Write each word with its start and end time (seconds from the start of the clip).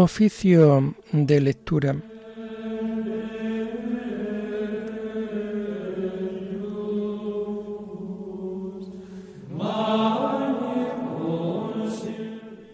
Oficio 0.00 0.94
de 1.10 1.40
lectura. 1.40 1.96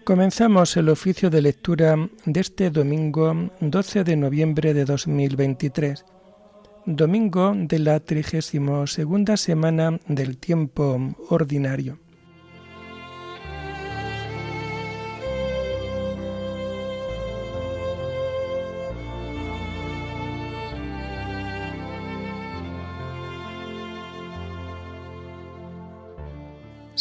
Comenzamos 0.04 0.76
el 0.76 0.90
oficio 0.90 1.30
de 1.30 1.40
lectura 1.40 1.96
de 2.26 2.40
este 2.40 2.68
domingo 2.68 3.50
12 3.58 4.04
de 4.04 4.16
noviembre 4.16 4.74
de 4.74 4.84
2023, 4.84 6.04
domingo 6.84 7.54
de 7.56 7.78
la 7.78 8.00
32 8.00 8.92
segunda 8.92 9.38
semana 9.38 9.98
del 10.08 10.36
tiempo 10.36 10.98
ordinario. 11.30 12.03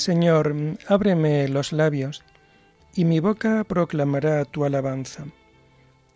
Señor, 0.03 0.53
ábreme 0.89 1.47
los 1.47 1.71
labios 1.71 2.25
y 2.93 3.05
mi 3.05 3.21
boca 3.21 3.63
proclamará 3.63 4.43
tu 4.43 4.65
alabanza. 4.65 5.23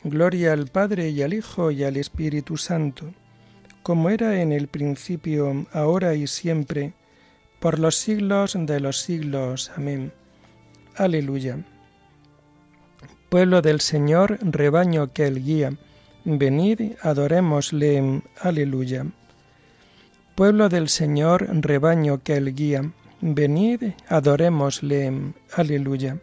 Gloria 0.03 0.51
al 0.51 0.67
Padre 0.67 1.07
y 1.11 1.21
al 1.21 1.33
Hijo 1.33 1.71
y 1.71 1.85
al 1.85 1.95
Espíritu 1.95 2.57
Santo, 2.57 3.13
como 3.83 4.09
era 4.09 4.41
en 4.41 4.51
el 4.51 4.67
principio, 4.67 5.67
ahora 5.71 6.15
y 6.15 6.27
siempre, 6.27 6.95
por 7.61 7.79
los 7.79 7.95
siglos 7.95 8.57
de 8.59 8.81
los 8.81 8.99
siglos. 8.99 9.71
Amén. 9.77 10.11
Aleluya. 10.97 11.63
Pueblo 13.29 13.61
del 13.61 13.79
Señor, 13.79 14.37
rebaño 14.41 15.13
que 15.13 15.27
Él 15.27 15.41
guía, 15.45 15.77
venid, 16.25 16.97
adorémosle. 17.01 18.21
Aleluya. 18.41 19.05
Pueblo 20.35 20.67
del 20.67 20.89
Señor, 20.89 21.47
rebaño 21.61 22.21
que 22.21 22.35
Él 22.35 22.53
guía, 22.53 22.91
venid, 23.21 23.93
adorémosle. 24.07 25.33
Aleluya. 25.53 26.17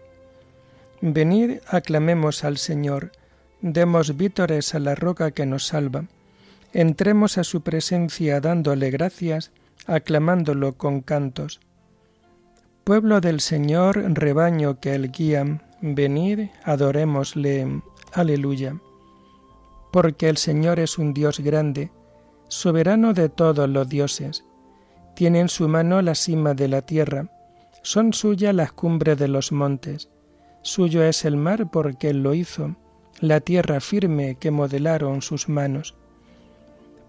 Venid, 1.00 1.58
aclamemos 1.68 2.44
al 2.44 2.56
Señor, 2.56 3.12
demos 3.60 4.16
vítores 4.16 4.74
a 4.74 4.78
la 4.78 4.94
roca 4.94 5.32
que 5.32 5.44
nos 5.44 5.66
salva, 5.66 6.06
entremos 6.72 7.36
a 7.38 7.44
su 7.44 7.60
presencia 7.60 8.40
dándole 8.40 8.90
gracias, 8.90 9.52
aclamándolo 9.86 10.72
con 10.74 11.02
cantos. 11.02 11.60
Pueblo 12.84 13.20
del 13.20 13.40
Señor, 13.40 14.02
rebaño 14.14 14.80
que 14.80 14.94
él 14.94 15.10
guía, 15.10 15.60
venid, 15.80 16.48
adorémosle. 16.64 17.82
Aleluya. 18.12 18.78
Porque 19.92 20.28
el 20.28 20.36
Señor 20.36 20.78
es 20.78 20.98
un 20.98 21.14
Dios 21.14 21.40
grande, 21.40 21.90
soberano 22.48 23.14
de 23.14 23.28
todos 23.28 23.68
los 23.68 23.88
dioses. 23.88 24.44
Tiene 25.14 25.40
en 25.40 25.48
su 25.48 25.68
mano 25.68 26.02
la 26.02 26.14
cima 26.14 26.54
de 26.54 26.68
la 26.68 26.82
tierra, 26.82 27.28
son 27.82 28.12
suyas 28.12 28.54
las 28.54 28.72
cumbres 28.72 29.18
de 29.18 29.28
los 29.28 29.52
montes. 29.52 30.08
Suyo 30.62 31.04
es 31.04 31.24
el 31.24 31.36
mar 31.36 31.70
porque 31.70 32.10
él 32.10 32.22
lo 32.22 32.34
hizo, 32.34 32.76
la 33.20 33.40
tierra 33.40 33.80
firme 33.80 34.36
que 34.36 34.50
modelaron 34.50 35.22
sus 35.22 35.48
manos. 35.48 35.94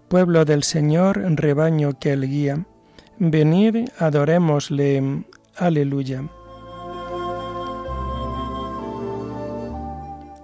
Pueblo 0.08 0.44
del 0.44 0.62
Señor, 0.62 1.18
rebaño 1.36 1.98
que 1.98 2.12
él 2.12 2.28
guía, 2.28 2.66
venid, 3.18 3.88
adorémosle. 3.98 5.24
Aleluya. 5.56 6.28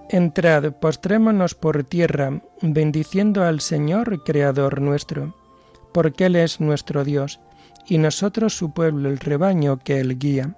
Entrad, 0.09 0.73
postrémonos 0.73 1.55
por 1.55 1.83
tierra, 1.83 2.41
bendiciendo 2.61 3.43
al 3.43 3.61
Señor, 3.61 4.23
Creador 4.23 4.79
nuestro, 4.79 5.33
porque 5.91 6.25
Él 6.25 6.35
es 6.35 6.59
nuestro 6.61 7.03
Dios, 7.03 7.39
y 7.87 7.97
nosotros 7.97 8.55
su 8.55 8.71
pueblo, 8.71 9.09
el 9.09 9.19
rebaño 9.19 9.77
que 9.77 9.99
Él 9.99 10.17
guía. 10.17 10.55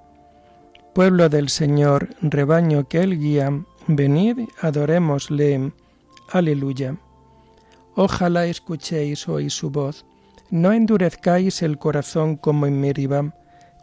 Pueblo 0.94 1.30
del 1.30 1.50
Señor, 1.50 2.10
rebaño 2.22 2.88
que 2.88 3.02
Él 3.02 3.20
guía, 3.20 3.52
venid, 3.88 4.48
adorémosle. 4.62 5.74
Aleluya. 6.32 6.98
Ojalá 7.96 8.46
escuchéis 8.46 9.28
hoy 9.28 9.50
su 9.50 9.70
voz, 9.70 10.06
no 10.50 10.72
endurezcáis 10.72 11.62
el 11.62 11.78
corazón 11.78 12.36
como 12.36 12.66
en 12.66 12.80
Meribam, 12.80 13.34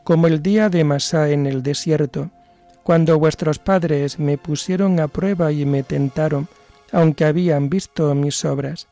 como 0.04 0.26
el 0.26 0.42
día 0.42 0.68
de 0.68 0.84
Masá 0.84 1.30
en 1.30 1.46
el 1.46 1.62
desierto, 1.62 2.30
cuando 2.82 3.18
vuestros 3.18 3.58
padres 3.58 4.18
me 4.18 4.38
pusieron 4.38 5.00
a 5.00 5.08
prueba 5.08 5.52
y 5.52 5.64
me 5.64 5.82
tentaron, 5.82 6.48
aunque 6.90 7.24
habían 7.24 7.70
visto 7.70 8.14
mis 8.14 8.44
obras. 8.44 8.88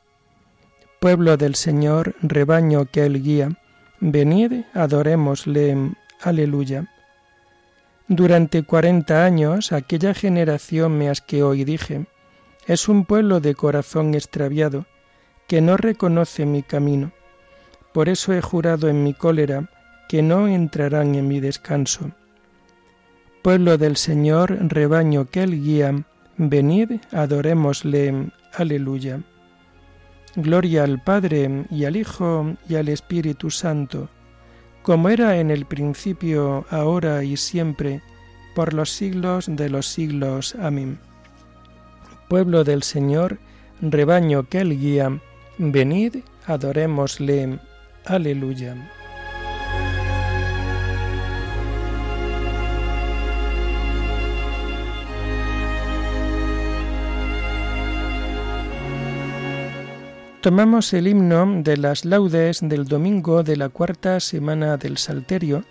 Pueblo 1.01 1.37
del 1.37 1.55
Señor, 1.55 2.15
rebaño 2.23 2.87
que 2.87 3.05
Él 3.05 3.23
guía, 3.23 3.60
venid, 4.01 4.65
adorémosle. 4.75 5.93
Aleluya. 6.23 6.87
Durante 8.09 8.65
cuarenta 8.65 9.25
años 9.25 9.73
aquella 9.73 10.15
generación 10.15 10.99
me 10.99 11.09
asqueó 11.09 11.55
y 11.55 11.65
dije, 11.65 12.07
es 12.67 12.89
un 12.89 13.05
pueblo 13.05 13.41
de 13.41 13.55
corazón 13.55 14.15
extraviado, 14.15 14.87
que 15.47 15.61
no 15.61 15.77
reconoce 15.77 16.45
mi 16.47 16.63
camino. 16.63 17.13
Por 17.93 18.09
eso 18.09 18.33
he 18.33 18.41
jurado 18.41 18.89
en 18.89 19.03
mi 19.03 19.15
cólera 19.15 19.71
que 20.09 20.23
no 20.23 20.49
entrarán 20.49 21.15
en 21.15 21.29
mi 21.29 21.41
descanso. 21.41 22.11
Pueblo 23.43 23.79
del 23.79 23.97
Señor, 23.97 24.59
rebaño 24.61 25.27
que 25.27 25.43
él 25.43 25.63
guía, 25.63 26.05
venid, 26.37 27.01
adorémosle. 27.13 28.31
Aleluya. 28.53 29.21
Gloria 30.37 30.85
al 30.85 31.03
Padre 31.03 31.65
y 31.71 31.85
al 31.85 31.97
Hijo 31.97 32.57
y 32.69 32.77
al 32.77 32.89
Espíritu 32.89 33.51
Santo 33.51 34.09
como 34.83 35.11
era 35.11 35.39
en 35.39 35.51
el 35.51 35.67
principio, 35.67 36.65
ahora 36.71 37.23
y 37.23 37.37
siempre, 37.37 38.01
por 38.55 38.73
los 38.73 38.91
siglos 38.91 39.47
de 39.49 39.69
los 39.69 39.87
siglos. 39.87 40.55
Amén. 40.55 40.99
Pueblo 42.29 42.65
del 42.65 42.83
Señor, 42.83 43.39
rebaño 43.81 44.49
que 44.49 44.61
él 44.61 44.79
guía, 44.79 45.21
venid, 45.59 46.17
adorémosle. 46.47 47.59
Aleluya. 48.07 48.75
Tomamos 60.41 60.95
el 60.95 61.07
himno 61.07 61.61
de 61.63 61.77
las 61.77 62.07
laudes 62.07 62.61
del 62.63 62.87
domingo 62.87 63.43
de 63.43 63.59
la 63.59 63.69
cuarta 63.69 64.19
semana 64.21 64.79
del 64.79 64.97
Salterio 64.97 65.65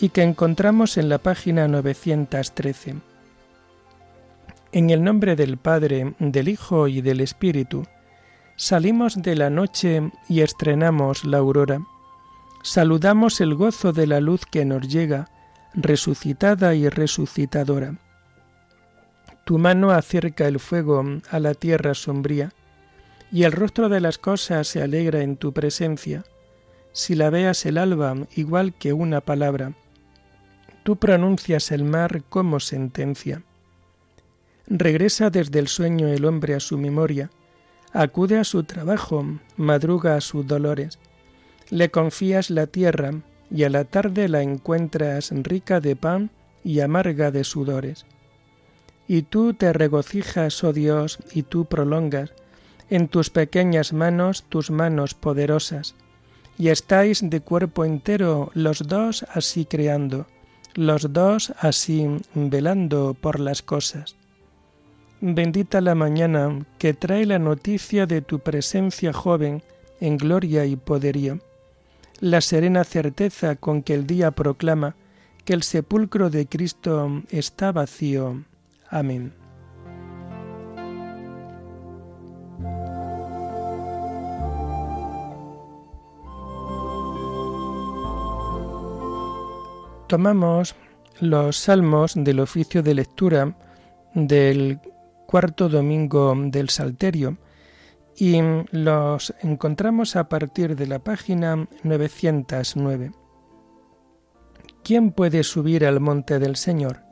y 0.00 0.08
que 0.08 0.22
encontramos 0.22 0.96
en 0.96 1.10
la 1.10 1.18
página 1.18 1.68
913. 1.68 2.96
En 4.72 4.88
el 4.88 5.04
nombre 5.04 5.36
del 5.36 5.58
Padre, 5.58 6.14
del 6.20 6.48
Hijo 6.48 6.88
y 6.88 7.02
del 7.02 7.20
Espíritu, 7.20 7.84
salimos 8.56 9.20
de 9.20 9.36
la 9.36 9.50
noche 9.50 10.10
y 10.26 10.40
estrenamos 10.40 11.26
la 11.26 11.36
aurora. 11.36 11.82
Saludamos 12.62 13.42
el 13.42 13.54
gozo 13.56 13.92
de 13.92 14.06
la 14.06 14.20
luz 14.20 14.46
que 14.46 14.64
nos 14.64 14.88
llega, 14.88 15.28
resucitada 15.74 16.74
y 16.74 16.88
resucitadora. 16.88 17.98
Tu 19.44 19.58
mano 19.58 19.90
acerca 19.90 20.48
el 20.48 20.60
fuego 20.60 21.04
a 21.30 21.38
la 21.40 21.52
tierra 21.52 21.92
sombría, 21.92 22.54
y 23.30 23.44
el 23.44 23.52
rostro 23.52 23.88
de 23.88 24.00
las 24.00 24.18
cosas 24.18 24.68
se 24.68 24.82
alegra 24.82 25.22
en 25.22 25.36
tu 25.36 25.52
presencia. 25.52 26.24
Si 26.92 27.14
la 27.14 27.30
veas 27.30 27.66
el 27.66 27.78
alba 27.78 28.14
igual 28.34 28.74
que 28.74 28.92
una 28.92 29.20
palabra, 29.20 29.74
tú 30.82 30.96
pronuncias 30.96 31.70
el 31.70 31.84
mar 31.84 32.22
como 32.28 32.60
sentencia. 32.60 33.42
Regresa 34.66 35.30
desde 35.30 35.58
el 35.58 35.68
sueño 35.68 36.08
el 36.08 36.24
hombre 36.24 36.54
a 36.54 36.60
su 36.60 36.78
memoria, 36.78 37.30
acude 37.92 38.38
a 38.38 38.44
su 38.44 38.64
trabajo, 38.64 39.24
madruga 39.56 40.16
a 40.16 40.20
sus 40.20 40.46
dolores. 40.46 40.98
Le 41.70 41.90
confías 41.90 42.50
la 42.50 42.66
tierra 42.66 43.12
y 43.50 43.64
a 43.64 43.70
la 43.70 43.84
tarde 43.84 44.28
la 44.28 44.42
encuentras 44.42 45.30
rica 45.30 45.80
de 45.80 45.96
pan 45.96 46.30
y 46.64 46.80
amarga 46.80 47.30
de 47.30 47.44
sudores. 47.44 48.06
Y 49.06 49.22
tú 49.22 49.54
te 49.54 49.72
regocijas, 49.72 50.62
oh 50.64 50.72
Dios, 50.72 51.18
y 51.32 51.42
tú 51.42 51.64
prolongas, 51.64 52.34
en 52.90 53.08
tus 53.08 53.30
pequeñas 53.30 53.92
manos 53.92 54.44
tus 54.48 54.70
manos 54.70 55.14
poderosas, 55.14 55.94
y 56.58 56.68
estáis 56.68 57.20
de 57.22 57.40
cuerpo 57.40 57.84
entero 57.84 58.50
los 58.54 58.86
dos 58.86 59.24
así 59.32 59.64
creando, 59.64 60.26
los 60.74 61.12
dos 61.12 61.52
así 61.58 62.06
velando 62.34 63.14
por 63.14 63.40
las 63.40 63.62
cosas. 63.62 64.16
Bendita 65.20 65.80
la 65.80 65.94
mañana 65.94 66.64
que 66.78 66.94
trae 66.94 67.26
la 67.26 67.38
noticia 67.38 68.06
de 68.06 68.22
tu 68.22 68.38
presencia 68.38 69.12
joven 69.12 69.62
en 70.00 70.16
gloria 70.16 70.64
y 70.64 70.76
poderío, 70.76 71.38
la 72.20 72.40
serena 72.40 72.84
certeza 72.84 73.56
con 73.56 73.82
que 73.82 73.94
el 73.94 74.06
día 74.06 74.30
proclama 74.30 74.96
que 75.44 75.54
el 75.54 75.62
sepulcro 75.62 76.30
de 76.30 76.46
Cristo 76.46 77.22
está 77.30 77.72
vacío. 77.72 78.44
Amén. 78.90 79.32
Tomamos 90.08 90.74
los 91.20 91.58
salmos 91.58 92.14
del 92.16 92.40
oficio 92.40 92.82
de 92.82 92.94
lectura 92.94 93.54
del 94.14 94.80
cuarto 95.26 95.68
domingo 95.68 96.34
del 96.34 96.70
Salterio 96.70 97.36
y 98.16 98.40
los 98.70 99.34
encontramos 99.42 100.16
a 100.16 100.30
partir 100.30 100.76
de 100.76 100.86
la 100.86 100.98
página 100.98 101.68
909. 101.82 103.12
¿Quién 104.82 105.12
puede 105.12 105.42
subir 105.44 105.84
al 105.84 106.00
monte 106.00 106.38
del 106.38 106.56
Señor? 106.56 107.02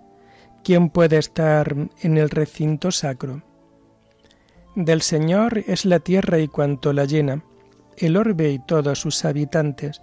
¿Quién 0.65 0.89
puede 0.89 1.19
estar 1.19 1.77
en 2.01 2.17
el 2.17 2.31
recinto 2.31 2.91
sacro? 2.91 3.43
Del 4.75 5.03
Señor 5.03 5.59
es 5.67 5.85
la 5.85 6.01
tierra 6.01 6.39
y 6.39 6.49
cuanto 6.49 6.95
la 6.95 7.05
llena, 7.05 7.45
el 7.99 8.17
orbe 8.17 8.53
y 8.53 8.59
todos 8.59 9.01
sus 9.01 9.23
habitantes. 9.27 10.01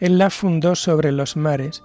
Él 0.00 0.18
la 0.18 0.30
fundó 0.30 0.74
sobre 0.74 1.12
los 1.12 1.36
mares, 1.36 1.84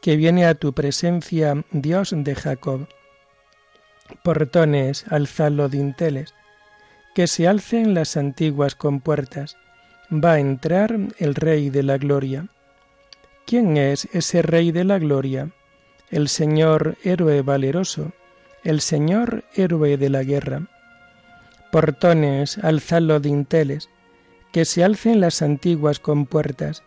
que 0.00 0.16
viene 0.16 0.46
a 0.46 0.54
tu 0.54 0.72
presencia, 0.72 1.64
Dios 1.72 2.14
de 2.16 2.34
Jacob. 2.34 2.88
Portones, 4.22 5.04
alzalo 5.08 5.68
dinteles, 5.68 6.34
que 7.14 7.26
se 7.26 7.48
alcen 7.48 7.94
las 7.94 8.16
antiguas 8.16 8.74
compuertas. 8.74 9.56
Va 10.12 10.34
a 10.34 10.38
entrar 10.38 10.96
el 11.18 11.34
Rey 11.34 11.68
de 11.70 11.82
la 11.82 11.98
Gloria. 11.98 12.48
¿Quién 13.46 13.76
es 13.76 14.08
ese 14.12 14.42
Rey 14.42 14.72
de 14.72 14.84
la 14.84 14.98
Gloria? 14.98 15.50
El 16.10 16.28
Señor 16.28 16.96
héroe 17.02 17.42
valeroso, 17.42 18.12
el 18.64 18.80
Señor 18.80 19.44
héroe 19.54 19.96
de 19.96 20.08
la 20.08 20.22
guerra. 20.22 20.68
Portones, 21.70 22.58
alzalo 22.58 23.20
dinteles, 23.20 23.90
que 24.52 24.64
se 24.64 24.84
alcen 24.84 25.20
las 25.20 25.42
antiguas 25.42 26.00
compuertas. 26.00 26.82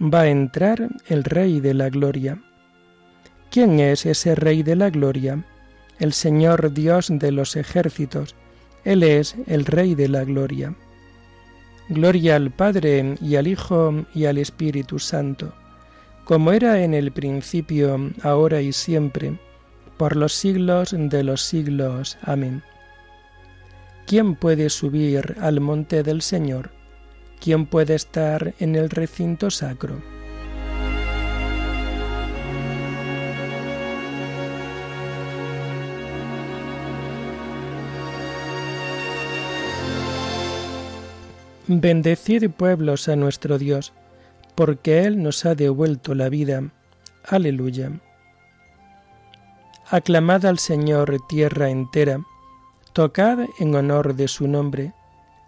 Va 0.00 0.22
a 0.22 0.28
entrar 0.28 0.88
el 1.06 1.22
Rey 1.22 1.60
de 1.60 1.74
la 1.74 1.88
Gloria. 1.88 2.42
¿Quién 3.54 3.78
es 3.78 4.04
ese 4.04 4.34
Rey 4.34 4.64
de 4.64 4.74
la 4.74 4.90
Gloria? 4.90 5.44
El 6.00 6.12
Señor 6.12 6.74
Dios 6.74 7.06
de 7.08 7.30
los 7.30 7.54
ejércitos, 7.54 8.34
él 8.82 9.04
es 9.04 9.36
el 9.46 9.64
Rey 9.64 9.94
de 9.94 10.08
la 10.08 10.24
Gloria. 10.24 10.74
Gloria 11.88 12.34
al 12.34 12.50
Padre 12.50 13.14
y 13.20 13.36
al 13.36 13.46
Hijo 13.46 14.06
y 14.12 14.24
al 14.24 14.38
Espíritu 14.38 14.98
Santo, 14.98 15.54
como 16.24 16.50
era 16.50 16.82
en 16.82 16.94
el 16.94 17.12
principio, 17.12 18.10
ahora 18.24 18.60
y 18.60 18.72
siempre, 18.72 19.38
por 19.98 20.16
los 20.16 20.32
siglos 20.32 20.92
de 20.98 21.22
los 21.22 21.40
siglos. 21.40 22.18
Amén. 22.22 22.60
¿Quién 24.08 24.34
puede 24.34 24.68
subir 24.68 25.36
al 25.40 25.60
monte 25.60 26.02
del 26.02 26.22
Señor? 26.22 26.72
¿Quién 27.40 27.66
puede 27.66 27.94
estar 27.94 28.52
en 28.58 28.74
el 28.74 28.90
recinto 28.90 29.48
sacro? 29.48 30.13
Bendecid 41.66 42.50
pueblos 42.50 43.08
a 43.08 43.16
nuestro 43.16 43.56
Dios, 43.56 43.94
porque 44.54 45.04
Él 45.04 45.22
nos 45.22 45.46
ha 45.46 45.54
devuelto 45.54 46.14
la 46.14 46.28
vida. 46.28 46.62
Aleluya. 47.26 47.90
Aclamad 49.88 50.44
al 50.44 50.58
Señor 50.58 51.16
tierra 51.26 51.70
entera, 51.70 52.20
tocad 52.92 53.46
en 53.58 53.74
honor 53.74 54.14
de 54.14 54.28
su 54.28 54.46
nombre, 54.46 54.92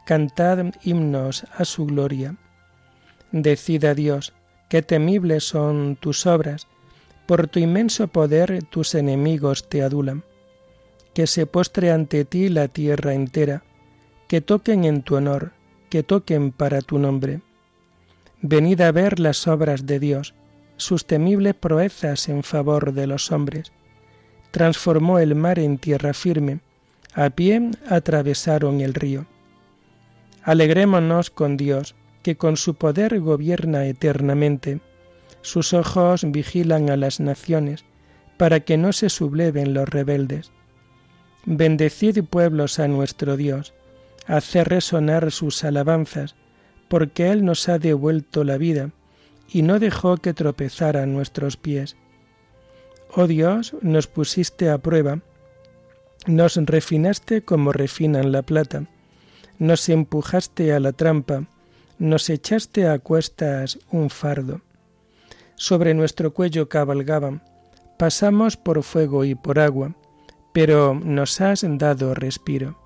cantad 0.06 0.72
himnos 0.82 1.44
a 1.54 1.66
su 1.66 1.84
gloria. 1.84 2.36
Decid 3.32 3.84
a 3.84 3.92
Dios, 3.92 4.32
qué 4.70 4.80
temibles 4.80 5.44
son 5.44 5.96
tus 5.96 6.24
obras, 6.24 6.66
por 7.26 7.46
tu 7.46 7.58
inmenso 7.58 8.08
poder 8.08 8.64
tus 8.70 8.94
enemigos 8.94 9.68
te 9.68 9.82
adulan. 9.82 10.24
Que 11.12 11.26
se 11.26 11.44
postre 11.44 11.92
ante 11.92 12.24
ti 12.24 12.48
la 12.48 12.68
tierra 12.68 13.12
entera, 13.12 13.64
que 14.28 14.40
toquen 14.40 14.84
en 14.84 15.02
tu 15.02 15.16
honor, 15.16 15.52
que 15.88 16.02
toquen 16.02 16.52
para 16.52 16.80
tu 16.80 16.98
nombre. 16.98 17.40
Venid 18.42 18.80
a 18.80 18.92
ver 18.92 19.18
las 19.18 19.46
obras 19.46 19.86
de 19.86 19.98
Dios, 19.98 20.34
sus 20.76 21.06
temibles 21.06 21.54
proezas 21.54 22.28
en 22.28 22.42
favor 22.42 22.92
de 22.92 23.06
los 23.06 23.32
hombres. 23.32 23.72
Transformó 24.50 25.18
el 25.18 25.34
mar 25.34 25.58
en 25.58 25.78
tierra 25.78 26.12
firme, 26.12 26.60
a 27.14 27.30
pie 27.30 27.70
atravesaron 27.88 28.80
el 28.80 28.94
río. 28.94 29.26
Alegrémonos 30.42 31.30
con 31.30 31.56
Dios, 31.56 31.94
que 32.22 32.36
con 32.36 32.56
su 32.56 32.74
poder 32.74 33.20
gobierna 33.20 33.86
eternamente. 33.86 34.80
Sus 35.40 35.72
ojos 35.72 36.24
vigilan 36.30 36.90
a 36.90 36.96
las 36.96 37.20
naciones, 37.20 37.84
para 38.36 38.60
que 38.60 38.76
no 38.76 38.92
se 38.92 39.08
subleven 39.08 39.74
los 39.74 39.88
rebeldes. 39.88 40.52
Bendecid 41.46 42.24
pueblos 42.24 42.78
a 42.78 42.88
nuestro 42.88 43.36
Dios, 43.36 43.72
hacer 44.26 44.68
resonar 44.68 45.30
sus 45.30 45.64
alabanzas, 45.64 46.34
porque 46.88 47.30
Él 47.30 47.44
nos 47.44 47.68
ha 47.68 47.78
devuelto 47.78 48.44
la 48.44 48.58
vida 48.58 48.90
y 49.48 49.62
no 49.62 49.78
dejó 49.78 50.16
que 50.16 50.34
tropezaran 50.34 51.14
nuestros 51.14 51.56
pies. 51.56 51.96
Oh 53.14 53.26
Dios, 53.26 53.74
nos 53.80 54.06
pusiste 54.06 54.70
a 54.70 54.78
prueba, 54.78 55.20
nos 56.26 56.56
refinaste 56.56 57.42
como 57.42 57.72
refinan 57.72 58.32
la 58.32 58.42
plata, 58.42 58.86
nos 59.58 59.88
empujaste 59.88 60.72
a 60.72 60.80
la 60.80 60.92
trampa, 60.92 61.46
nos 61.98 62.28
echaste 62.28 62.88
a 62.88 62.98
cuestas 62.98 63.78
un 63.90 64.10
fardo. 64.10 64.60
Sobre 65.54 65.94
nuestro 65.94 66.34
cuello 66.34 66.68
cabalgaban, 66.68 67.42
pasamos 67.98 68.56
por 68.56 68.82
fuego 68.82 69.24
y 69.24 69.34
por 69.34 69.58
agua, 69.58 69.94
pero 70.52 70.94
nos 70.94 71.40
has 71.40 71.64
dado 71.66 72.14
respiro. 72.14 72.85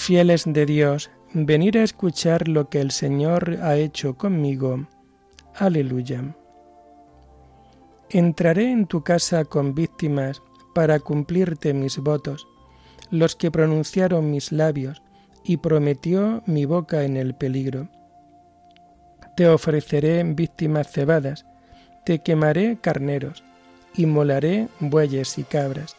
Fieles 0.00 0.44
de 0.46 0.64
Dios, 0.64 1.10
venir 1.34 1.76
a 1.76 1.82
escuchar 1.82 2.48
lo 2.48 2.70
que 2.70 2.80
el 2.80 2.90
Señor 2.90 3.58
ha 3.60 3.76
hecho 3.76 4.16
conmigo. 4.16 4.88
Aleluya. 5.54 6.34
Entraré 8.08 8.72
en 8.72 8.86
tu 8.86 9.04
casa 9.04 9.44
con 9.44 9.74
víctimas 9.74 10.40
para 10.74 11.00
cumplirte 11.00 11.74
mis 11.74 11.98
votos, 11.98 12.48
los 13.10 13.36
que 13.36 13.50
pronunciaron 13.50 14.30
mis 14.30 14.52
labios, 14.52 15.02
y 15.44 15.58
prometió 15.58 16.42
mi 16.46 16.64
boca 16.64 17.04
en 17.04 17.18
el 17.18 17.34
peligro. 17.34 17.90
Te 19.36 19.48
ofreceré 19.48 20.24
víctimas 20.24 20.90
cebadas, 20.90 21.44
te 22.06 22.20
quemaré 22.20 22.78
carneros, 22.80 23.44
y 23.94 24.06
molaré 24.06 24.68
bueyes 24.80 25.36
y 25.36 25.44
cabras. 25.44 25.94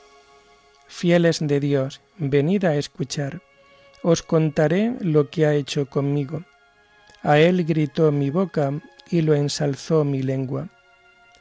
Fieles 0.88 1.38
de 1.40 1.60
Dios, 1.60 2.02
venid 2.18 2.66
a 2.66 2.76
escuchar 2.78 3.44
os 4.04 4.24
contaré 4.24 4.96
lo 5.02 5.30
que 5.30 5.46
ha 5.46 5.54
hecho 5.54 5.86
conmigo. 5.88 6.44
A 7.24 7.40
él 7.40 7.66
gritó 7.66 8.12
mi 8.12 8.30
boca 8.30 8.74
y 9.10 9.22
lo 9.22 9.36
ensalzó 9.36 10.04
mi 10.04 10.24
lengua. 10.24 10.70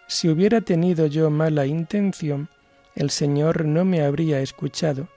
Si 0.07 0.29
hubiera 0.29 0.61
tenido 0.61 1.07
yo 1.07 1.31
mala 1.31 1.67
intención, 1.67 2.49
el 2.95 3.11
Señor 3.11 3.65
no 3.65 3.85
me 3.85 4.03
habría 4.03 4.41
escuchado, 4.41 5.09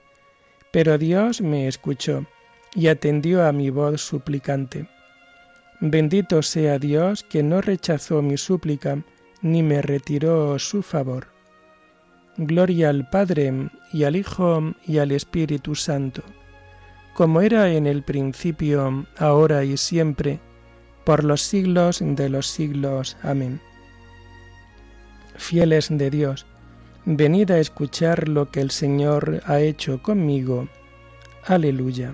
pero 0.70 0.96
Dios 0.98 1.40
me 1.40 1.68
escuchó 1.68 2.26
y 2.74 2.88
atendió 2.88 3.46
a 3.46 3.52
mi 3.52 3.70
voz 3.70 4.00
suplicante. 4.00 4.88
Bendito 5.80 6.42
sea 6.42 6.78
Dios 6.78 7.24
que 7.24 7.42
no 7.42 7.60
rechazó 7.60 8.22
mi 8.22 8.38
súplica, 8.38 9.02
ni 9.42 9.62
me 9.62 9.82
retiró 9.82 10.58
su 10.58 10.82
favor. 10.82 11.26
Gloria 12.36 12.88
al 12.88 13.08
Padre 13.10 13.70
y 13.92 14.04
al 14.04 14.16
Hijo 14.16 14.74
y 14.86 14.98
al 14.98 15.12
Espíritu 15.12 15.74
Santo, 15.74 16.22
como 17.14 17.40
era 17.40 17.72
en 17.72 17.86
el 17.86 18.02
principio, 18.02 19.06
ahora 19.18 19.64
y 19.64 19.76
siempre, 19.76 20.40
por 21.04 21.22
los 21.24 21.42
siglos 21.42 22.00
de 22.02 22.28
los 22.28 22.48
siglos. 22.48 23.16
Amén. 23.22 23.60
Fieles 25.36 25.88
de 25.90 26.10
Dios, 26.10 26.44
venid 27.04 27.50
a 27.52 27.58
escuchar 27.58 28.28
lo 28.28 28.50
que 28.50 28.60
el 28.60 28.70
Señor 28.70 29.42
ha 29.46 29.60
hecho 29.60 30.02
conmigo. 30.02 30.68
Aleluya. 31.46 32.12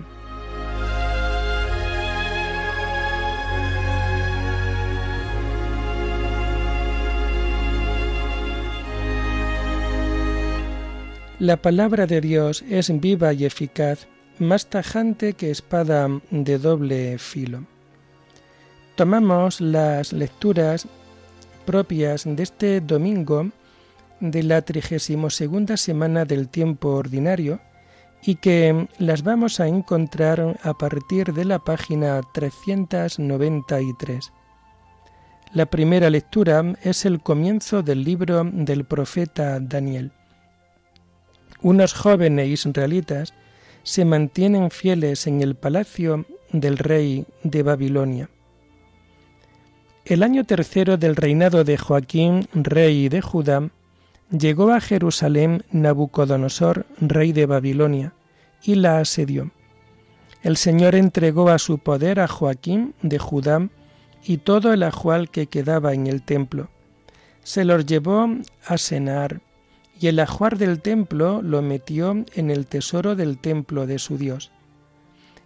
La 11.39 11.57
palabra 11.57 12.05
de 12.05 12.21
Dios 12.21 12.63
es 12.69 12.91
viva 13.01 13.33
y 13.33 13.45
eficaz, 13.45 14.07
más 14.41 14.67
tajante 14.67 15.33
que 15.33 15.51
espada 15.51 16.09
de 16.31 16.57
doble 16.57 17.17
filo. 17.17 17.65
Tomamos 18.95 19.61
las 19.61 20.11
lecturas 20.11 20.87
propias 21.65 22.23
de 22.25 22.43
este 22.43 22.81
domingo 22.81 23.49
de 24.19 24.43
la 24.43 24.61
32 24.61 25.33
segunda 25.33 25.77
semana 25.77 26.25
del 26.25 26.49
tiempo 26.49 26.89
ordinario 26.89 27.61
y 28.23 28.35
que 28.35 28.87
las 28.97 29.23
vamos 29.23 29.59
a 29.59 29.67
encontrar 29.67 30.59
a 30.63 30.73
partir 30.73 31.33
de 31.33 31.45
la 31.45 31.59
página 31.59 32.21
393. 32.33 34.31
La 35.53 35.65
primera 35.67 36.09
lectura 36.09 36.63
es 36.81 37.05
el 37.05 37.21
comienzo 37.21 37.83
del 37.83 38.03
libro 38.03 38.43
del 38.43 38.85
profeta 38.85 39.59
Daniel 39.59 40.11
unos 41.61 41.93
jóvenes 41.93 42.65
israelitas 42.65 43.33
se 43.83 44.05
mantienen 44.05 44.71
fieles 44.71 45.27
en 45.27 45.41
el 45.41 45.55
palacio 45.55 46.25
del 46.51 46.77
rey 46.77 47.25
de 47.43 47.63
Babilonia. 47.63 48.29
El 50.05 50.23
año 50.23 50.43
tercero 50.45 50.97
del 50.97 51.15
reinado 51.15 51.63
de 51.63 51.77
Joaquín, 51.77 52.47
rey 52.53 53.07
de 53.09 53.21
Judá, 53.21 53.69
llegó 54.31 54.71
a 54.71 54.81
Jerusalén 54.81 55.63
Nabucodonosor, 55.71 56.85
rey 56.99 57.31
de 57.31 57.45
Babilonia, 57.45 58.13
y 58.63 58.75
la 58.75 58.99
asedió. 58.99 59.51
El 60.43 60.57
Señor 60.57 60.95
entregó 60.95 61.49
a 61.49 61.59
su 61.59 61.77
poder 61.77 62.19
a 62.19 62.27
Joaquín 62.27 62.95
de 63.01 63.19
Judá 63.19 63.69
y 64.23 64.37
todo 64.37 64.73
el 64.73 64.83
ajual 64.83 65.29
que 65.29 65.47
quedaba 65.47 65.93
en 65.93 66.07
el 66.07 66.23
templo. 66.23 66.69
Se 67.43 67.63
los 67.63 67.85
llevó 67.85 68.27
a 68.65 68.77
cenar 68.77 69.41
y 70.01 70.07
el 70.07 70.19
ajuar 70.19 70.57
del 70.57 70.81
templo 70.81 71.43
lo 71.43 71.61
metió 71.61 72.25
en 72.33 72.49
el 72.49 72.65
tesoro 72.65 73.15
del 73.15 73.37
templo 73.37 73.85
de 73.85 73.99
su 73.99 74.17
Dios. 74.17 74.51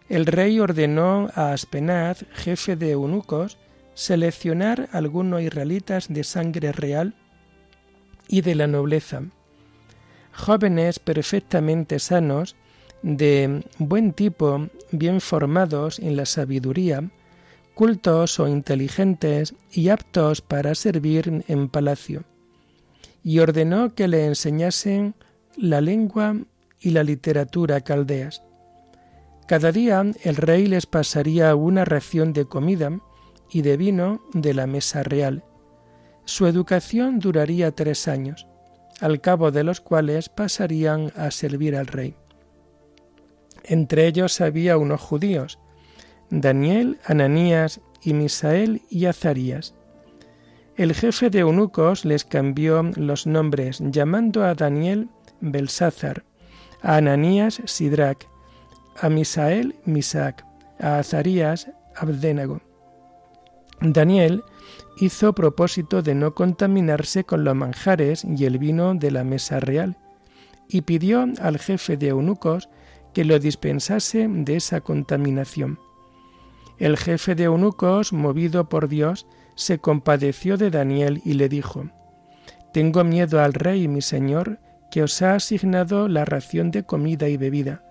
El 0.08 0.26
rey 0.26 0.62
ordenó 0.62 1.30
a 1.36 1.52
Aspenaz, 1.52 2.26
jefe 2.32 2.78
de 2.78 2.92
eunucos, 2.92 3.58
seleccionar 3.96 4.88
algunos 4.94 5.42
israelitas 5.42 6.08
de 6.08 6.24
sangre 6.24 6.72
real 6.72 7.16
y 8.30 8.42
de 8.42 8.56
la 8.56 8.68
nobleza, 8.68 9.24
jóvenes 10.32 11.00
perfectamente 11.00 12.00
sanos, 12.00 12.56
de 13.02 13.62
buen 13.78 14.14
tipo, 14.14 14.70
bien 14.92 15.20
formados 15.20 16.00
en 16.00 16.16
la 16.16 16.26
sabiduría, 16.26 17.12
cultos 17.74 18.40
o 18.40 18.48
inteligentes 18.48 19.54
y 19.70 19.90
aptos 19.90 20.40
para 20.40 20.76
servir 20.76 21.44
en 21.50 21.68
palacio 21.68 22.24
y 23.26 23.40
ordenó 23.40 23.96
que 23.96 24.08
le 24.08 24.28
enseñasen 24.28 25.16
la 25.58 25.82
lengua 25.82 26.36
y 26.80 26.92
la 26.92 27.04
literatura 27.04 27.82
caldeas. 27.82 28.44
Cada 29.48 29.72
día 29.72 30.06
el 30.24 30.36
rey 30.36 30.68
les 30.68 30.86
pasaría 30.86 31.56
una 31.56 31.86
ración 31.86 32.34
de 32.34 32.46
comida 32.46 33.00
y 33.50 33.64
de 33.64 33.78
vino 33.78 34.22
de 34.34 34.54
la 34.54 34.68
mesa 34.68 35.02
real. 35.02 35.44
Su 36.26 36.46
educación 36.46 37.18
duraría 37.18 37.72
tres 37.72 38.08
años, 38.08 38.46
al 39.02 39.20
cabo 39.22 39.50
de 39.50 39.64
los 39.64 39.82
cuales 39.82 40.30
pasarían 40.30 41.12
a 41.16 41.32
servir 41.32 41.76
al 41.76 41.88
rey. 41.88 42.16
Entre 43.64 44.06
ellos 44.06 44.40
había 44.40 44.78
unos 44.78 45.02
judíos, 45.02 45.58
Daniel, 46.30 47.00
Ananías 47.04 47.82
y 48.04 48.14
Misael 48.14 48.84
y 48.88 49.08
Azarías. 49.08 49.74
El 50.78 50.94
jefe 50.94 51.30
de 51.30 51.40
eunucos 51.40 52.04
les 52.04 52.26
cambió 52.26 52.84
los 52.98 53.26
nombres, 53.26 53.80
llamando 53.80 54.44
a 54.44 54.56
Daniel 54.56 55.08
Belsázar, 55.40 56.26
a 56.82 56.98
Ananías 56.98 57.62
Sidrac, 57.64 58.28
a 59.00 59.08
Misael 59.08 59.76
Misac, 59.86 60.46
a 60.82 61.00
Azarías 61.00 61.70
Abdénago. 61.96 62.60
Daniel 63.80 64.44
hizo 64.98 65.32
propósito 65.32 66.02
de 66.02 66.14
no 66.14 66.36
contaminarse 66.36 67.24
con 67.24 67.46
los 67.46 67.56
manjares 67.56 68.26
y 68.26 68.44
el 68.44 68.58
vino 68.58 68.96
de 68.96 69.12
la 69.12 69.24
mesa 69.24 69.62
real, 69.62 69.98
y 70.68 70.82
pidió 70.82 71.26
al 71.40 71.58
jefe 71.58 71.96
de 71.96 72.10
eunucos 72.10 72.68
que 73.14 73.24
lo 73.24 73.40
dispensase 73.40 74.28
de 74.30 74.58
esa 74.58 74.82
contaminación. 74.82 75.80
El 76.80 76.98
jefe 76.98 77.34
de 77.34 77.46
eunucos, 77.46 78.12
movido 78.12 78.68
por 78.68 78.90
Dios, 78.90 79.26
se 79.56 79.80
compadeció 79.80 80.58
de 80.58 80.70
Daniel 80.70 81.22
y 81.26 81.34
le 81.34 81.50
dijo, 81.50 81.90
Tengo 82.72 83.04
miedo 83.04 83.42
al 83.42 83.54
rey, 83.54 83.88
mi 83.88 84.02
señor, 84.02 84.60
que 84.92 85.04
os 85.04 85.22
ha 85.22 85.36
asignado 85.36 86.08
la 86.08 86.26
ración 86.26 86.72
de 86.72 86.84
comida 86.84 87.28
y 87.30 87.38
bebida. 87.38 87.84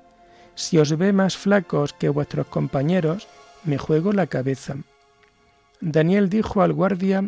Si 0.54 0.78
os 0.78 0.96
ve 0.96 1.12
más 1.12 1.36
flacos 1.36 1.92
que 1.92 2.08
vuestros 2.08 2.46
compañeros, 2.46 3.26
me 3.64 3.78
juego 3.78 4.12
la 4.12 4.26
cabeza. 4.26 4.76
Daniel 5.80 6.28
dijo 6.28 6.62
al 6.62 6.72
guardia 6.72 7.24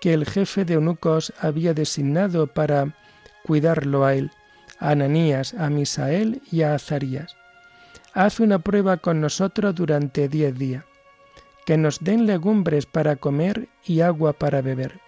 que 0.00 0.14
el 0.14 0.26
jefe 0.26 0.64
de 0.64 0.74
eunucos 0.74 1.32
había 1.40 1.74
designado 1.74 2.46
para 2.46 2.94
cuidarlo 3.44 4.04
a 4.04 4.14
él, 4.14 4.30
a 4.78 4.90
Ananías, 4.90 5.54
a 5.54 5.70
Misael 5.70 6.40
y 6.52 6.62
a 6.62 6.74
Azarías. 6.74 7.34
Haz 8.12 8.38
una 8.38 8.60
prueba 8.60 8.98
con 8.98 9.20
nosotros 9.20 9.74
durante 9.74 10.28
diez 10.28 10.56
días 10.56 10.84
que 11.68 11.76
nos 11.76 12.00
den 12.00 12.24
legumbres 12.24 12.86
para 12.86 13.16
comer 13.16 13.68
y 13.84 14.00
agua 14.00 14.32
para 14.32 14.62
beber. 14.62 15.00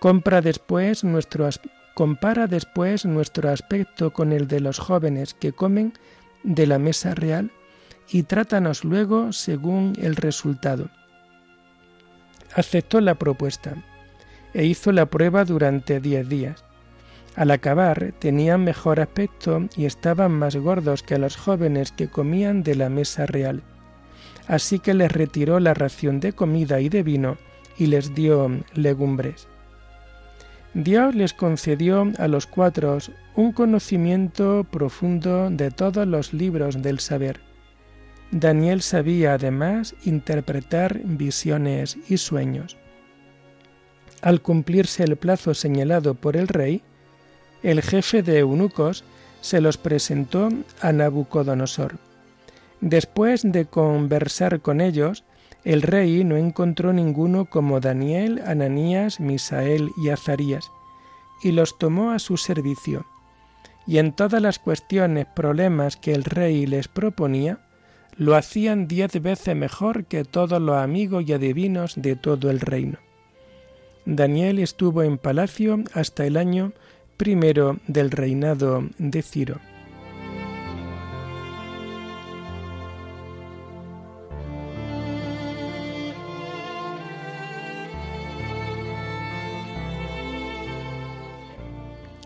Compra 0.00 0.40
después 0.40 1.04
nuestro 1.04 1.48
compara 1.94 2.48
después 2.48 3.04
nuestro 3.04 3.48
aspecto 3.48 4.12
con 4.12 4.32
el 4.32 4.48
de 4.48 4.58
los 4.58 4.80
jóvenes 4.80 5.34
que 5.34 5.52
comen 5.52 5.92
de 6.42 6.66
la 6.66 6.80
mesa 6.80 7.14
real 7.14 7.52
y 8.10 8.24
trátanos 8.24 8.82
luego 8.82 9.32
según 9.32 9.92
el 10.02 10.16
resultado. 10.16 10.90
Aceptó 12.56 13.00
la 13.00 13.14
propuesta 13.14 13.76
e 14.52 14.64
hizo 14.64 14.90
la 14.90 15.06
prueba 15.06 15.44
durante 15.44 16.00
diez 16.00 16.28
días. 16.28 16.64
Al 17.36 17.52
acabar 17.52 18.14
tenían 18.18 18.64
mejor 18.64 18.98
aspecto 18.98 19.68
y 19.76 19.84
estaban 19.84 20.32
más 20.32 20.56
gordos 20.56 21.04
que 21.04 21.18
los 21.18 21.36
jóvenes 21.36 21.92
que 21.92 22.08
comían 22.08 22.64
de 22.64 22.74
la 22.74 22.88
mesa 22.88 23.26
real 23.26 23.62
así 24.46 24.78
que 24.78 24.94
les 24.94 25.10
retiró 25.10 25.60
la 25.60 25.74
ración 25.74 26.20
de 26.20 26.32
comida 26.32 26.80
y 26.80 26.88
de 26.88 27.02
vino 27.02 27.36
y 27.78 27.86
les 27.86 28.14
dio 28.14 28.50
legumbres. 28.74 29.48
Dios 30.74 31.14
les 31.14 31.32
concedió 31.32 32.10
a 32.18 32.26
los 32.26 32.46
cuatro 32.46 32.98
un 33.36 33.52
conocimiento 33.52 34.66
profundo 34.70 35.48
de 35.50 35.70
todos 35.70 36.06
los 36.06 36.32
libros 36.32 36.82
del 36.82 36.98
saber. 36.98 37.40
Daniel 38.32 38.82
sabía 38.82 39.34
además 39.34 39.94
interpretar 40.04 41.00
visiones 41.04 41.96
y 42.08 42.16
sueños. 42.16 42.76
Al 44.20 44.40
cumplirse 44.40 45.04
el 45.04 45.16
plazo 45.16 45.54
señalado 45.54 46.14
por 46.14 46.36
el 46.36 46.48
rey, 46.48 46.82
el 47.62 47.80
jefe 47.80 48.22
de 48.22 48.40
eunucos 48.40 49.04
se 49.40 49.60
los 49.60 49.76
presentó 49.76 50.48
a 50.80 50.92
Nabucodonosor. 50.92 51.98
Después 52.80 53.42
de 53.44 53.66
conversar 53.66 54.60
con 54.60 54.80
ellos, 54.80 55.24
el 55.64 55.82
rey 55.82 56.24
no 56.24 56.36
encontró 56.36 56.92
ninguno 56.92 57.46
como 57.46 57.80
Daniel, 57.80 58.42
Ananías, 58.46 59.20
Misael 59.20 59.90
y 59.96 60.10
Azarías, 60.10 60.70
y 61.42 61.52
los 61.52 61.78
tomó 61.78 62.10
a 62.10 62.18
su 62.18 62.36
servicio. 62.36 63.06
Y 63.86 63.98
en 63.98 64.12
todas 64.12 64.42
las 64.42 64.58
cuestiones, 64.58 65.26
problemas 65.34 65.96
que 65.96 66.12
el 66.12 66.24
rey 66.24 66.66
les 66.66 66.88
proponía, 66.88 67.60
lo 68.16 68.36
hacían 68.36 68.86
diez 68.86 69.20
veces 69.20 69.56
mejor 69.56 70.04
que 70.04 70.24
todos 70.24 70.60
los 70.60 70.76
amigos 70.76 71.24
y 71.26 71.32
adivinos 71.32 71.94
de 71.96 72.16
todo 72.16 72.50
el 72.50 72.60
reino. 72.60 72.98
Daniel 74.06 74.58
estuvo 74.58 75.02
en 75.02 75.18
palacio 75.18 75.82
hasta 75.94 76.26
el 76.26 76.36
año 76.36 76.72
primero 77.16 77.78
del 77.86 78.10
reinado 78.10 78.84
de 78.98 79.22
Ciro. 79.22 79.60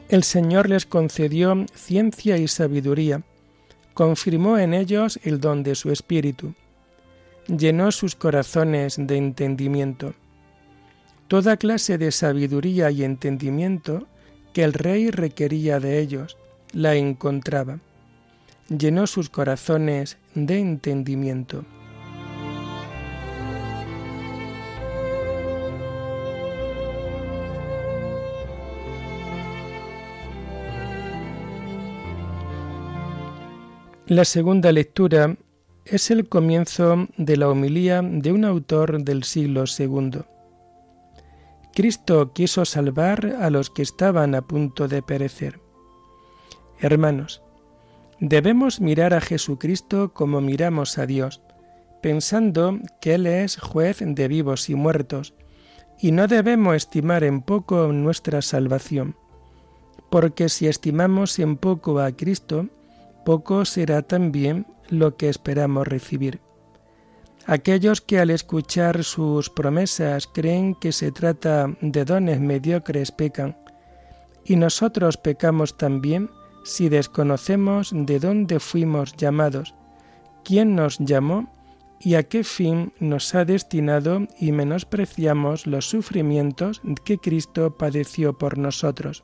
El 0.09 0.25
Señor 0.25 0.71
les 0.71 0.87
concedió 0.87 1.67
ciencia 1.75 2.39
y 2.39 2.49
sabiduría, 2.49 3.23
confirmó 3.93 4.57
en 4.57 4.73
ellos 4.73 5.21
el 5.23 5.39
don 5.39 5.63
de 5.63 5.75
su 5.75 5.91
espíritu, 5.91 6.55
llenó 7.47 7.93
sus 7.93 8.15
corazones 8.15 8.97
de 8.99 9.19
entendimiento. 9.19 10.15
Toda 11.29 11.59
clase 11.59 11.99
de 11.99 12.11
sabiduría 12.11 12.91
y 12.91 13.05
entendimiento 13.05 14.07
que 14.55 14.65
el 14.65 14.73
rey 14.73 15.11
requería 15.11 15.79
de 15.79 15.99
ellos, 15.99 16.39
la 16.73 16.95
encontraba. 16.95 17.81
Llenó 18.71 19.07
sus 19.07 19.29
corazones 19.29 20.17
de 20.35 20.59
entendimiento. 20.59 21.67
La 34.09 34.25
segunda 34.25 34.73
lectura 34.73 35.37
es 35.85 36.11
el 36.11 36.31
comienzo 36.31 37.09
de 37.19 37.37
la 37.37 37.51
homilía 37.51 38.01
de 38.01 38.33
un 38.33 38.47
autor 38.47 39.05
del 39.05 39.23
siglo 39.23 39.65
II. 39.79 40.23
Cristo 41.75 42.33
quiso 42.33 42.65
salvar 42.65 43.37
a 43.39 43.51
los 43.51 43.69
que 43.69 43.83
estaban 43.83 44.35
a 44.35 44.41
punto 44.41 44.89
de 44.89 45.03
perecer. 45.03 45.61
Hermanos, 46.81 47.43
debemos 48.19 48.81
mirar 48.81 49.13
a 49.13 49.21
Jesucristo 49.21 50.15
como 50.15 50.41
miramos 50.41 50.97
a 50.97 51.05
Dios, 51.05 51.43
pensando 52.01 52.79
que 53.03 53.17
Él 53.17 53.27
es 53.27 53.59
juez 53.59 53.99
de 54.01 54.27
vivos 54.27 54.71
y 54.71 54.75
muertos, 54.75 55.35
y 56.01 56.13
no 56.13 56.29
debemos 56.29 56.77
estimar 56.77 57.25
en 57.25 57.43
poco 57.43 57.93
nuestra 57.93 58.41
salvación, 58.41 59.17
porque 60.09 60.49
si 60.49 60.67
estimamos 60.67 61.39
en 61.39 61.59
poco 61.59 62.01
a 62.01 62.11
Cristo, 62.13 62.71
poco 63.29 63.67
será 63.67 64.01
también 64.01 64.67
lo 64.89 65.19
que 65.19 65.29
esperamos 65.29 65.87
recibir. 65.87 66.41
Aquellos 67.45 68.01
que 68.01 68.21
al 68.21 68.31
escuchar 68.31 69.05
sus 69.05 69.51
promesas 69.51 70.27
creen 70.27 70.75
que 70.75 70.93
se 70.93 71.13
trata 71.13 71.77
de 71.83 72.07
dones 72.07 72.41
mediocres 72.41 73.13
pecan, 73.13 73.55
y 74.47 74.57
nosotros 74.57 75.19
pecamos 75.19 75.77
también 75.77 76.31
si 76.65 76.89
desconocemos 76.89 77.91
de 77.93 78.19
dónde 78.19 78.61
fuimos 78.61 79.15
llamados, 79.15 79.75
quién 80.43 80.75
nos 80.75 80.97
llamó 80.99 81.53
y 82.01 82.15
a 82.15 82.23
qué 82.23 82.45
fin 82.45 82.95
nos 82.99 83.35
ha 83.35 83.45
destinado 83.45 84.27
y 84.41 84.53
menospreciamos 84.53 85.67
los 85.67 85.87
sufrimientos 85.87 86.81
que 87.05 87.19
Cristo 87.19 87.77
padeció 87.77 88.39
por 88.39 88.57
nosotros. 88.57 89.23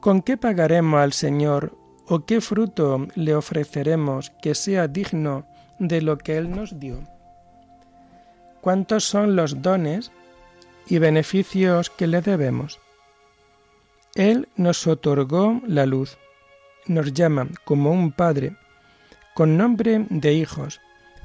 ¿Con 0.00 0.22
qué 0.22 0.36
pagaremos 0.36 1.00
al 1.00 1.12
Señor 1.12 1.77
o 2.08 2.24
qué 2.24 2.40
fruto 2.40 3.06
le 3.14 3.34
ofreceremos 3.34 4.30
que 4.42 4.54
sea 4.54 4.88
digno 4.88 5.46
de 5.78 6.00
lo 6.00 6.18
que 6.18 6.36
Él 6.36 6.50
nos 6.50 6.80
dio? 6.80 7.00
¿Cuántos 8.60 9.04
son 9.04 9.36
los 9.36 9.62
dones 9.62 10.10
y 10.86 10.98
beneficios 10.98 11.90
que 11.90 12.06
le 12.06 12.20
debemos? 12.20 12.80
Él 14.14 14.48
nos 14.56 14.86
otorgó 14.86 15.60
la 15.66 15.86
luz, 15.86 16.18
nos 16.86 17.12
llama 17.12 17.48
como 17.64 17.92
un 17.92 18.10
Padre, 18.10 18.56
con 19.34 19.56
nombre 19.56 20.06
de 20.10 20.32
hijos, 20.32 20.80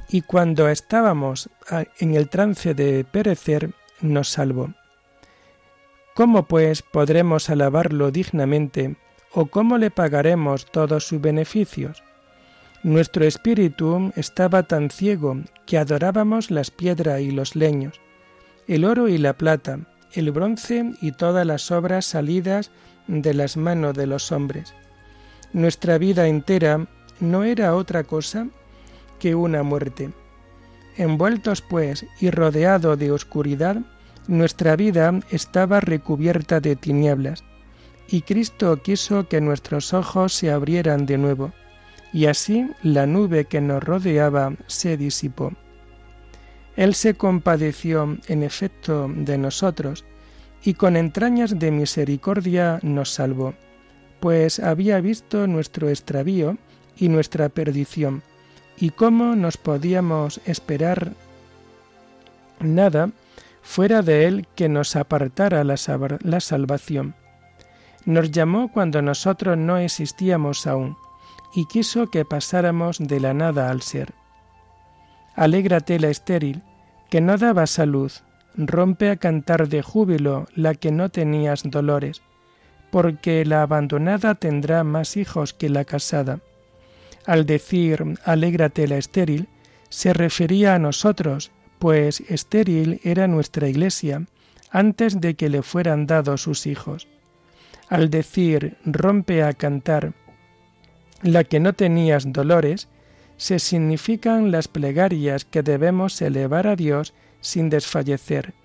y 0.09 0.21
cuando 0.21 0.67
estábamos 0.67 1.49
en 1.99 2.13
el 2.13 2.29
trance 2.29 2.73
de 2.73 3.03
perecer, 3.03 3.71
nos 4.01 4.29
salvó. 4.29 4.73
¿Cómo 6.13 6.45
pues 6.45 6.83
podremos 6.83 7.49
alabarlo 7.49 8.11
dignamente 8.11 8.95
o 9.33 9.47
cómo 9.47 9.77
le 9.77 9.91
pagaremos 9.91 10.65
todos 10.65 11.07
sus 11.07 11.19
beneficios? 11.19 12.03
Nuestro 12.83 13.25
espíritu 13.25 14.11
estaba 14.15 14.63
tan 14.63 14.89
ciego 14.89 15.37
que 15.65 15.77
adorábamos 15.77 16.51
las 16.51 16.69
piedras 16.69 17.21
y 17.21 17.31
los 17.31 17.55
leños, 17.55 18.01
el 18.67 18.85
oro 18.85 19.07
y 19.07 19.17
la 19.17 19.33
plata, 19.33 19.79
el 20.11 20.31
bronce 20.31 20.91
y 21.01 21.13
todas 21.13 21.45
las 21.45 21.71
obras 21.71 22.05
salidas 22.05 22.71
de 23.07 23.33
las 23.33 23.57
manos 23.57 23.95
de 23.95 24.07
los 24.07 24.31
hombres. 24.31 24.73
Nuestra 25.53 25.97
vida 25.97 26.27
entera 26.27 26.87
no 27.19 27.43
era 27.43 27.75
otra 27.75 28.03
cosa 28.03 28.47
que 29.19 29.35
una 29.35 29.63
muerte. 29.63 30.11
Envueltos 30.97 31.61
pues 31.61 32.05
y 32.19 32.29
rodeado 32.29 32.97
de 32.97 33.11
oscuridad, 33.11 33.77
nuestra 34.27 34.75
vida 34.75 35.19
estaba 35.31 35.79
recubierta 35.79 36.59
de 36.59 36.75
tinieblas, 36.75 37.43
y 38.13 38.21
Cristo 38.21 38.79
quiso 38.83 39.27
que 39.27 39.41
nuestros 39.41 39.91
ojos 39.91 40.33
se 40.33 40.51
abrieran 40.51 41.07
de 41.07 41.17
nuevo, 41.17 41.51
y 42.13 42.27
así 42.27 42.69
la 42.83 43.07
nube 43.07 43.45
que 43.45 43.59
nos 43.59 43.83
rodeaba 43.83 44.53
se 44.67 44.97
disipó. 44.97 45.51
Él 46.75 46.93
se 46.93 47.15
compadeció, 47.15 48.19
en 48.27 48.43
efecto, 48.43 49.09
de 49.11 49.39
nosotros, 49.39 50.05
y 50.63 50.75
con 50.75 50.95
entrañas 50.95 51.57
de 51.57 51.71
misericordia 51.71 52.77
nos 52.83 53.09
salvó, 53.09 53.55
pues 54.19 54.59
había 54.59 55.01
visto 55.01 55.47
nuestro 55.47 55.89
extravío 55.89 56.59
y 56.95 57.09
nuestra 57.09 57.49
perdición, 57.49 58.21
y 58.77 58.91
cómo 58.91 59.35
nos 59.35 59.57
podíamos 59.57 60.39
esperar 60.45 61.13
nada 62.59 63.09
fuera 63.63 64.03
de 64.03 64.27
Él 64.27 64.45
que 64.55 64.69
nos 64.69 64.95
apartara 64.95 65.63
la, 65.63 65.77
la 66.21 66.39
salvación. 66.39 67.15
Nos 68.05 68.31
llamó 68.31 68.71
cuando 68.71 69.01
nosotros 69.01 69.57
no 69.57 69.77
existíamos 69.77 70.67
aún, 70.67 70.97
y 71.53 71.65
quiso 71.65 72.09
que 72.09 72.25
pasáramos 72.25 72.99
de 72.99 73.19
la 73.19 73.33
nada 73.33 73.69
al 73.69 73.81
ser. 73.81 74.13
Alégrate 75.35 75.99
la 75.99 76.09
estéril, 76.09 76.63
que 77.09 77.21
no 77.21 77.37
daba 77.37 77.67
salud, 77.67 78.11
rompe 78.55 79.09
a 79.09 79.15
cantar 79.15 79.67
de 79.69 79.81
júbilo 79.81 80.47
la 80.55 80.75
que 80.75 80.91
no 80.91 81.09
tenías 81.09 81.63
dolores, 81.63 82.21
porque 82.91 83.45
la 83.45 83.61
abandonada 83.61 84.35
tendrá 84.35 84.83
más 84.83 85.17
hijos 85.17 85.53
que 85.53 85.69
la 85.69 85.85
casada. 85.85 86.39
Al 87.25 87.45
decir 87.45 88.19
alégrate 88.25 88.87
la 88.87 88.97
estéril, 88.97 89.47
se 89.89 90.13
refería 90.13 90.75
a 90.75 90.79
nosotros, 90.79 91.51
pues 91.79 92.21
estéril 92.29 92.99
era 93.03 93.27
nuestra 93.27 93.67
iglesia 93.67 94.25
antes 94.71 95.21
de 95.21 95.35
que 95.35 95.49
le 95.49 95.61
fueran 95.61 96.07
dados 96.07 96.41
sus 96.41 96.65
hijos. 96.65 97.07
Al 97.93 98.09
decir 98.09 98.75
rompe 98.85 99.43
a 99.43 99.53
cantar, 99.53 100.13
la 101.21 101.43
que 101.43 101.59
no 101.59 101.73
tenías 101.73 102.33
dolores, 102.33 102.87
se 103.37 103.59
significan 103.59 104.51
las 104.51 104.67
plegarias 104.67 105.45
que 105.45 105.61
debemos 105.61 106.19
elevar 106.19 106.65
a 106.65 106.75
Dios 106.75 107.13
sin 107.39 107.69
desfallecer, 107.69 108.55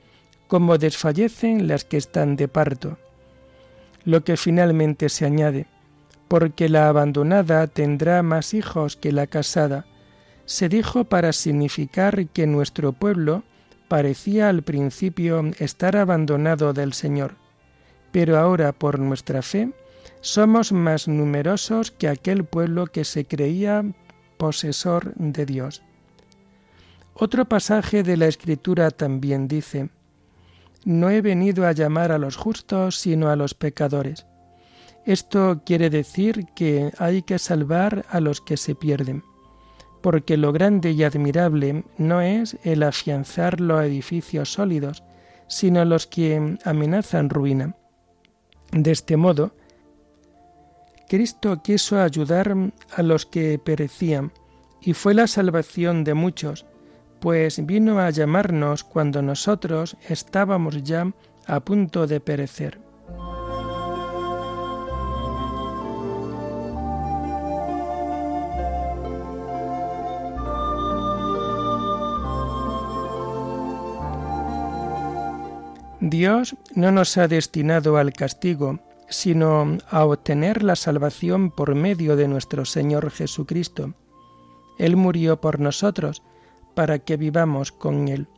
como 0.47 0.79
desfallecen 0.79 1.69
las 1.69 1.85
que 1.85 1.99
están 1.99 2.37
de 2.37 2.49
parto. 2.49 2.97
Lo 4.03 4.25
que 4.25 4.38
finalmente 4.38 5.11
se 5.11 5.27
añade, 5.27 5.67
porque 6.29 6.71
la 6.71 6.88
abandonada 6.88 7.67
tendrá 7.67 8.23
más 8.23 8.55
hijos 8.55 8.97
que 8.97 9.12
la 9.12 9.27
casada, 9.27 9.85
se 10.47 10.71
dijo 10.71 11.05
para 11.05 11.35
significar 11.35 12.29
que 12.29 12.47
nuestro 12.47 12.95
pueblo 12.95 13.43
parecía 13.88 14.49
al 14.49 14.62
principio 14.62 15.45
estar 15.59 15.99
abandonado 15.99 16.73
del 16.73 16.95
Señor, 16.95 17.35
pero 18.12 18.38
ahora 18.38 18.73
por 18.73 18.99
nuestra 18.99 19.42
fe 19.42 19.71
somos 20.21 20.73
más 20.73 21.09
numerosos 21.09 21.90
que 21.90 22.09
aquel 22.09 22.44
pueblo 22.44 22.87
que 22.87 23.05
se 23.05 23.25
creía 23.25 23.85
posesor 24.37 25.14
de 25.14 25.47
Dios. 25.47 25.83
Otro 27.14 27.44
pasaje 27.44 28.03
de 28.03 28.16
la 28.16 28.27
Escritura 28.27 28.90
también 28.90 29.49
dice, 29.49 29.90
No 30.85 31.11
he 31.11 31.21
venido 31.21 31.66
a 31.66 31.73
llamar 31.73 32.12
a 32.12 32.18
los 32.18 32.37
justos, 32.37 32.97
sino 32.97 33.29
a 33.29 33.37
los 33.37 33.55
pecadores. 33.55 34.27
Esto 35.05 35.62
quiere 35.64 35.90
decir 35.90 36.47
que 36.55 36.92
hay 36.99 37.23
que 37.23 37.38
salvar 37.38 38.05
a 38.11 38.21
los 38.21 38.40
que 38.40 38.57
se 38.57 38.75
pierden 38.75 39.23
porque 40.01 40.37
lo 40.37 40.53
grande 40.53 40.92
y 40.92 41.03
admirable 41.03 41.85
no 41.97 42.21
es 42.21 42.57
el 42.64 42.83
afianzar 42.83 43.61
los 43.61 43.83
edificios 43.83 44.53
sólidos, 44.53 45.03
sino 45.49 45.85
los 45.85 46.07
que 46.07 46.57
amenazan 46.64 47.31
ruina. 47.31 47.75
De 48.73 48.91
este 48.91 49.17
modo, 49.17 49.55
Cristo 51.09 51.63
quiso 51.63 52.01
ayudar 52.01 52.55
a 52.95 53.03
los 53.03 53.25
que 53.25 53.59
perecían, 53.59 54.33
y 54.81 54.93
fue 54.93 55.15
la 55.15 55.27
salvación 55.27 56.05
de 56.05 56.15
muchos, 56.15 56.67
pues 57.21 57.65
vino 57.67 57.99
a 57.99 58.11
llamarnos 58.11 58.85
cuando 58.85 59.23
nosotros 59.23 59.97
estábamos 60.09 60.83
ya 60.83 61.13
a 61.47 61.61
punto 61.61 62.07
de 62.07 62.21
perecer. 62.21 62.88
Dios 76.11 76.57
no 76.75 76.92
nos 76.92 77.16
ha 77.16 77.29
destinado 77.29 77.97
al 77.97 78.12
castigo, 78.12 78.81
sino 79.09 79.79
a 79.90 80.05
obtener 80.05 80.62
la 80.62 80.77
salvación 80.77 81.51
por 81.51 81.75
medio 81.75 82.16
de 82.16 82.29
nuestro 82.29 82.64
Señor 82.64 83.11
Jesucristo. 83.11 83.94
Él 84.79 84.97
murió 84.97 85.40
por 85.40 85.61
nosotros, 85.61 86.23
para 86.75 87.01
que 87.01 87.16
vivamos 87.16 87.73
con 87.73 88.07
Él. 88.09 88.29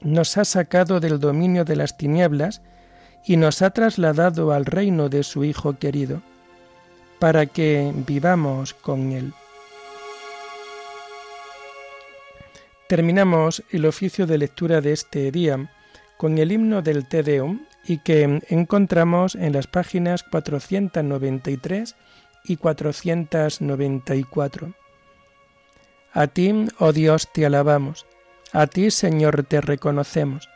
Nos 0.00 0.38
ha 0.38 0.44
sacado 0.44 1.00
del 1.00 1.20
dominio 1.20 1.64
de 1.64 1.76
las 1.76 1.98
tinieblas 1.98 2.62
y 3.26 3.36
nos 3.36 3.60
ha 3.62 3.70
trasladado 3.70 4.52
al 4.52 4.64
reino 4.64 5.08
de 5.08 5.22
su 5.22 5.44
Hijo 5.44 5.78
querido, 5.78 6.22
para 7.18 7.46
que 7.46 7.92
vivamos 8.06 8.72
con 8.72 9.12
Él. 9.12 9.34
Terminamos 12.88 13.62
el 13.70 13.86
oficio 13.86 14.26
de 14.26 14.38
lectura 14.38 14.80
de 14.80 14.92
este 14.92 15.30
día 15.30 15.70
con 16.16 16.38
el 16.38 16.52
himno 16.52 16.82
del 16.82 17.06
Te 17.06 17.22
Deum 17.22 17.60
y 17.84 17.98
que 17.98 18.40
encontramos 18.48 19.34
en 19.34 19.52
las 19.52 19.66
páginas 19.66 20.22
493 20.22 21.96
y 22.44 22.56
494. 22.56 24.74
A 26.12 26.26
ti, 26.28 26.66
oh 26.78 26.92
Dios, 26.92 27.28
te 27.32 27.44
alabamos, 27.44 28.06
a 28.52 28.66
ti, 28.66 28.90
Señor, 28.90 29.44
te 29.44 29.60
reconocemos, 29.60 30.48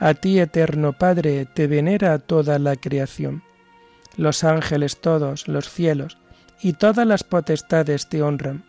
a 0.00 0.14
ti, 0.14 0.38
eterno 0.38 0.92
Padre, 0.92 1.44
te 1.44 1.66
venera 1.66 2.18
toda 2.18 2.58
la 2.58 2.76
creación. 2.76 3.42
Los 4.16 4.44
ángeles 4.44 5.00
todos, 5.00 5.48
los 5.48 5.68
cielos 5.68 6.18
y 6.60 6.74
todas 6.74 7.06
las 7.06 7.24
potestades 7.24 8.08
te 8.08 8.22
honran. 8.22 8.64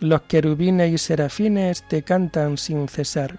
Los 0.00 0.22
querubines 0.22 0.92
y 0.92 0.98
serafines 0.98 1.86
te 1.88 2.02
cantan 2.02 2.58
sin 2.58 2.88
cesar. 2.88 3.38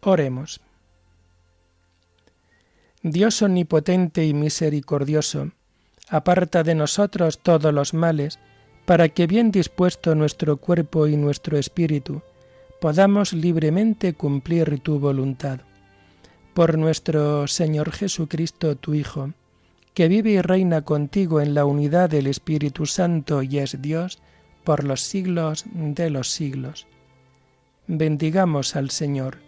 Oremos. 0.00 0.60
Dios 3.02 3.42
omnipotente 3.42 4.24
y 4.26 4.32
misericordioso, 4.32 5.50
aparta 6.08 6.62
de 6.62 6.74
nosotros 6.74 7.38
todos 7.38 7.74
los 7.74 7.94
males, 7.94 8.38
para 8.86 9.08
que 9.08 9.26
bien 9.26 9.50
dispuesto 9.50 10.14
nuestro 10.14 10.56
cuerpo 10.56 11.08
y 11.08 11.16
nuestro 11.16 11.58
espíritu, 11.58 12.22
podamos 12.80 13.32
libremente 13.32 14.14
cumplir 14.14 14.80
tu 14.80 14.98
voluntad. 14.98 15.60
Por 16.54 16.78
nuestro 16.78 17.46
Señor 17.48 17.92
Jesucristo, 17.92 18.76
tu 18.76 18.94
Hijo, 18.94 19.32
que 19.94 20.08
vive 20.08 20.30
y 20.30 20.40
reina 20.40 20.82
contigo 20.82 21.40
en 21.40 21.54
la 21.54 21.64
unidad 21.64 22.08
del 22.08 22.28
Espíritu 22.28 22.86
Santo 22.86 23.42
y 23.42 23.58
es 23.58 23.82
Dios, 23.82 24.20
por 24.62 24.84
los 24.84 25.02
siglos 25.02 25.64
de 25.72 26.08
los 26.10 26.30
siglos. 26.30 26.86
Bendigamos 27.88 28.76
al 28.76 28.90
Señor. 28.90 29.47